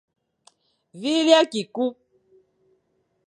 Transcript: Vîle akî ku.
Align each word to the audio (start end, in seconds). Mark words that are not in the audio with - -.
Vîle 1.01 1.33
akî 1.41 1.63
ku. 1.75 1.85